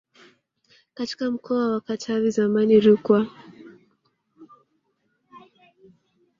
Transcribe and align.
katika 0.93 1.31
mkoa 1.31 1.69
wa 1.71 1.81
Katavi 1.81 2.29
zamani 2.31 2.79
Rukwa 2.79 3.27